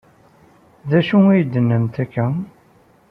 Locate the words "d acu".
0.89-1.17